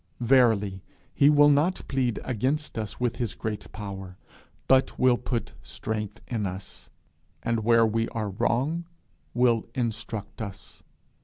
Verily 0.21 0.81
he 1.13 1.29
will 1.29 1.47
not 1.51 1.83
plead 1.87 2.19
against 2.23 2.75
us 2.75 2.99
with 2.99 3.17
his 3.17 3.35
great 3.35 3.71
power, 3.71 4.17
but 4.67 4.97
will 4.97 5.15
put 5.19 5.53
strength 5.61 6.21
in 6.27 6.47
us, 6.47 6.89
and 7.43 7.63
where 7.63 7.85
we 7.85 8.09
are 8.09 8.31
wrong 8.31 8.85
will 9.35 9.67
instruct 9.75 10.41
us. 10.41 10.81